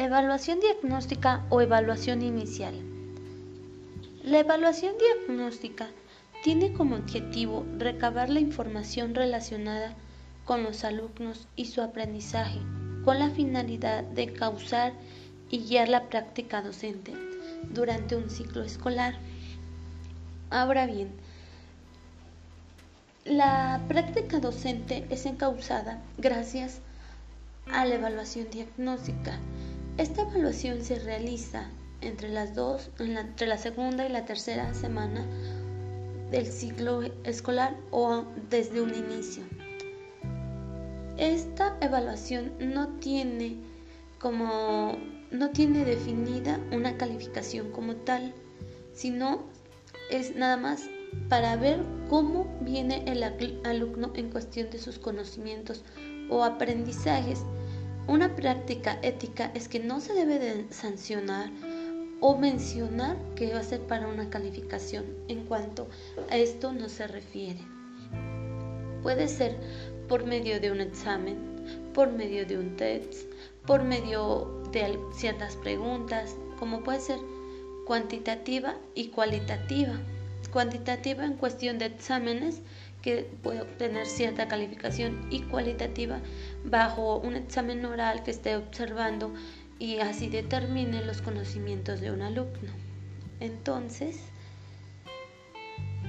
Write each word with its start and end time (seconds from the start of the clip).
Evaluación 0.00 0.60
diagnóstica 0.60 1.44
o 1.50 1.60
evaluación 1.60 2.22
inicial. 2.22 2.72
La 4.24 4.38
evaluación 4.38 4.94
diagnóstica 4.96 5.90
tiene 6.42 6.72
como 6.72 6.96
objetivo 6.96 7.66
recabar 7.76 8.30
la 8.30 8.40
información 8.40 9.14
relacionada 9.14 9.92
con 10.46 10.62
los 10.62 10.84
alumnos 10.84 11.48
y 11.54 11.66
su 11.66 11.82
aprendizaje, 11.82 12.60
con 13.04 13.18
la 13.18 13.28
finalidad 13.28 14.02
de 14.02 14.32
causar 14.32 14.94
y 15.50 15.66
guiar 15.68 15.90
la 15.90 16.08
práctica 16.08 16.62
docente 16.62 17.12
durante 17.70 18.16
un 18.16 18.30
ciclo 18.30 18.64
escolar. 18.64 19.16
Ahora 20.48 20.86
bien, 20.86 21.10
la 23.26 23.82
práctica 23.86 24.40
docente 24.40 25.06
es 25.10 25.26
encausada 25.26 26.00
gracias 26.16 26.80
a 27.70 27.84
la 27.84 27.96
evaluación 27.96 28.48
diagnóstica. 28.50 29.38
Esta 30.00 30.22
evaluación 30.22 30.82
se 30.82 30.98
realiza 30.98 31.68
entre 32.00 32.30
las 32.30 32.54
dos, 32.54 32.88
entre 32.98 33.46
la 33.46 33.58
segunda 33.58 34.06
y 34.06 34.08
la 34.08 34.24
tercera 34.24 34.72
semana 34.72 35.26
del 36.30 36.46
ciclo 36.46 37.02
escolar 37.24 37.76
o 37.90 38.24
desde 38.48 38.80
un 38.80 38.94
inicio. 38.94 39.42
Esta 41.18 41.76
evaluación 41.82 42.54
no 42.60 42.88
tiene 43.00 43.58
como 44.18 44.96
no 45.30 45.50
tiene 45.50 45.84
definida 45.84 46.58
una 46.72 46.96
calificación 46.96 47.70
como 47.70 47.94
tal, 47.96 48.32
sino 48.94 49.42
es 50.10 50.34
nada 50.34 50.56
más 50.56 50.88
para 51.28 51.56
ver 51.56 51.84
cómo 52.08 52.46
viene 52.62 53.04
el 53.06 53.22
alumno 53.66 54.12
en 54.14 54.30
cuestión 54.30 54.70
de 54.70 54.78
sus 54.78 54.98
conocimientos 54.98 55.84
o 56.30 56.42
aprendizajes. 56.42 57.44
Una 58.10 58.34
práctica 58.34 58.98
ética 59.02 59.52
es 59.54 59.68
que 59.68 59.78
no 59.78 60.00
se 60.00 60.14
debe 60.14 60.40
de 60.40 60.66
sancionar 60.72 61.48
o 62.18 62.36
mencionar 62.36 63.16
que 63.36 63.52
va 63.52 63.60
a 63.60 63.62
ser 63.62 63.82
para 63.82 64.08
una 64.08 64.28
calificación 64.30 65.04
en 65.28 65.44
cuanto 65.44 65.88
a 66.28 66.36
esto 66.36 66.72
no 66.72 66.88
se 66.88 67.06
refiere. 67.06 67.60
Puede 69.04 69.28
ser 69.28 69.56
por 70.08 70.26
medio 70.26 70.58
de 70.58 70.72
un 70.72 70.80
examen, 70.80 71.36
por 71.94 72.10
medio 72.10 72.44
de 72.44 72.58
un 72.58 72.74
test, 72.74 73.30
por 73.64 73.84
medio 73.84 74.60
de 74.72 74.98
ciertas 75.14 75.54
preguntas, 75.54 76.34
como 76.58 76.82
puede 76.82 76.98
ser 76.98 77.20
cuantitativa 77.86 78.74
y 78.96 79.10
cualitativa. 79.10 79.92
Cuantitativa 80.52 81.24
en 81.24 81.34
cuestión 81.34 81.78
de 81.78 81.86
exámenes 81.86 82.60
que 83.02 83.30
puede 83.42 83.62
obtener 83.62 84.06
cierta 84.06 84.48
calificación 84.48 85.26
y 85.30 85.42
cualitativa 85.42 86.20
bajo 86.64 87.18
un 87.18 87.36
examen 87.36 87.84
oral 87.84 88.22
que 88.22 88.30
esté 88.30 88.56
observando 88.56 89.32
y 89.78 89.98
así 90.00 90.28
determine 90.28 91.04
los 91.04 91.22
conocimientos 91.22 92.00
de 92.00 92.10
un 92.10 92.22
alumno. 92.22 92.70
Entonces, 93.40 94.20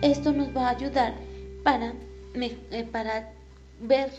esto 0.00 0.32
nos 0.32 0.56
va 0.56 0.68
a 0.68 0.70
ayudar 0.70 1.14
para, 1.62 1.92
eh, 2.34 2.88
para 2.90 3.32
ver 3.80 4.10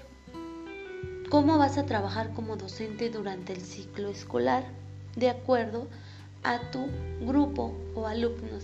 cómo 1.29 1.57
vas 1.57 1.77
a 1.77 1.85
trabajar 1.85 2.33
como 2.33 2.55
docente 2.55 3.09
durante 3.09 3.53
el 3.53 3.61
ciclo 3.61 4.09
escolar 4.09 4.63
de 5.15 5.29
acuerdo 5.29 5.87
a 6.43 6.59
tu 6.71 6.87
grupo 7.21 7.75
o 7.95 8.07
alumnos 8.07 8.63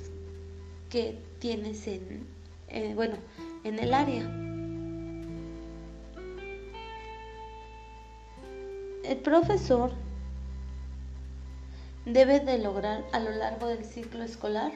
que 0.89 1.19
tienes 1.39 1.87
en, 1.87 2.25
eh, 2.69 2.93
bueno, 2.95 3.15
en 3.63 3.79
el 3.79 3.93
área. 3.93 4.23
El 9.03 9.17
profesor 9.17 9.91
debe 12.05 12.39
de 12.39 12.59
lograr 12.59 13.03
a 13.13 13.19
lo 13.19 13.31
largo 13.31 13.67
del 13.67 13.83
ciclo 13.83 14.23
escolar 14.23 14.71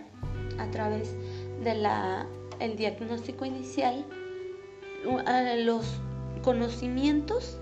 a 0.60 0.70
través 0.72 1.16
de 1.64 1.76
la 1.76 2.28
el 2.60 2.76
diagnóstico 2.76 3.46
inicial 3.46 4.06
los 5.64 5.86
conocimientos 6.44 7.58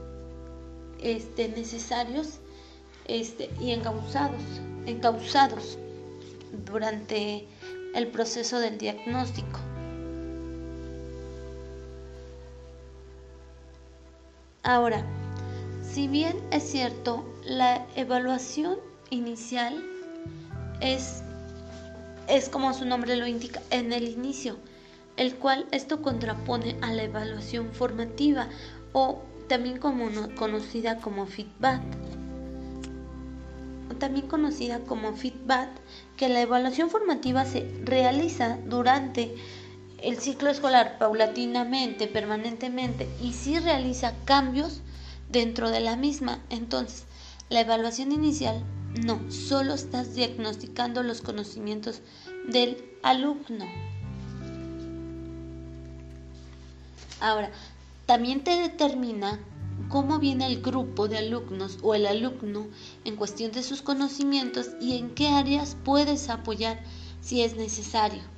este, 1.02 1.50
necesarios 1.50 2.40
este, 3.06 3.50
y 3.60 3.72
encausados, 3.72 4.42
encausados 4.86 5.78
durante 6.66 7.48
el 7.94 8.08
proceso 8.08 8.60
del 8.60 8.78
diagnóstico. 8.78 9.60
Ahora, 14.68 15.02
si 15.82 16.10
bien 16.10 16.36
es 16.52 16.62
cierto, 16.62 17.24
la 17.46 17.86
evaluación 17.96 18.76
inicial 19.10 19.82
es, 20.82 21.24
es 22.28 22.50
como 22.50 22.74
su 22.74 22.84
nombre 22.84 23.16
lo 23.16 23.26
indica, 23.28 23.62
en 23.70 23.94
el 23.94 24.10
inicio, 24.10 24.58
el 25.16 25.36
cual 25.36 25.68
esto 25.72 26.02
contrapone 26.02 26.76
a 26.82 26.92
la 26.92 27.04
evaluación 27.04 27.72
formativa 27.72 28.50
o 28.92 29.22
también 29.48 29.80
conocida 29.80 30.98
como 30.98 31.28
feedback. 31.28 31.82
También 34.00 34.28
conocida 34.28 34.80
como 34.80 35.14
feedback, 35.14 35.70
que 36.18 36.28
la 36.28 36.42
evaluación 36.42 36.90
formativa 36.90 37.46
se 37.46 37.72
realiza 37.86 38.58
durante 38.66 39.34
el 40.02 40.18
ciclo 40.20 40.50
escolar 40.50 40.98
paulatinamente, 40.98 42.08
permanentemente 42.08 43.08
y 43.22 43.34
si 43.34 43.60
realiza 43.60 44.14
cambios 44.26 44.82
dentro 45.30 45.70
de 45.70 45.80
la 45.80 45.96
misma. 45.96 46.40
Entonces, 46.50 47.06
la 47.50 47.62
evaluación 47.62 48.12
inicial 48.12 48.64
no, 49.04 49.20
solo 49.32 49.74
estás 49.74 50.16
diagnosticando 50.16 51.04
los 51.04 51.22
conocimientos 51.22 52.02
del 52.48 52.84
alumno. 53.04 53.66
Ahora, 57.20 57.52
también 58.06 58.44
te 58.44 58.52
determina 58.52 59.40
cómo 59.90 60.20
viene 60.20 60.48
el 60.48 60.62
grupo 60.62 61.08
de 61.08 61.18
alumnos 61.18 61.80
o 61.82 61.96
el 61.96 62.06
alumno 62.06 62.68
en 63.06 63.16
cuestión 63.16 63.52
de 63.52 63.64
sus 63.64 63.82
conocimientos 63.82 64.70
y 64.80 64.98
en 64.98 65.10
qué 65.12 65.30
áreas 65.30 65.76
puedes 65.84 66.30
apoyar 66.30 66.80
si 67.22 67.42
es 67.42 67.56
necesario. 67.56 68.37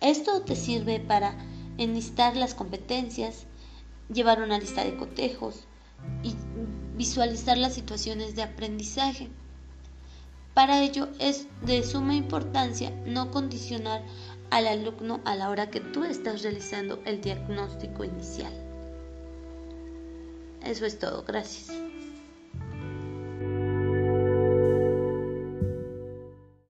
Esto 0.00 0.42
te 0.42 0.56
sirve 0.56 0.98
para 0.98 1.34
enlistar 1.76 2.36
las 2.36 2.54
competencias, 2.54 3.44
llevar 4.12 4.42
una 4.42 4.58
lista 4.58 4.84
de 4.84 4.96
cotejos 4.96 5.64
y 6.22 6.34
visualizar 6.96 7.58
las 7.58 7.74
situaciones 7.74 8.34
de 8.34 8.42
aprendizaje. 8.42 9.28
Para 10.54 10.82
ello 10.82 11.08
es 11.18 11.46
de 11.62 11.82
suma 11.82 12.14
importancia 12.14 12.90
no 13.06 13.30
condicionar 13.30 14.02
al 14.50 14.66
alumno 14.66 15.20
a 15.24 15.36
la 15.36 15.48
hora 15.48 15.70
que 15.70 15.80
tú 15.80 16.04
estás 16.04 16.42
realizando 16.42 17.00
el 17.04 17.20
diagnóstico 17.20 18.04
inicial. 18.04 18.52
Eso 20.64 20.86
es 20.86 20.98
todo, 20.98 21.24
gracias. 21.24 21.70